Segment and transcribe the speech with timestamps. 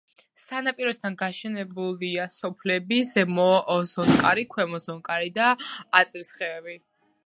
[0.43, 3.49] სანაპიროსთან გაშენებულია სოფლები: ზემო
[3.95, 5.57] ზონკარი, ქვემო ზონკარი და
[6.03, 6.81] აწრისხევი.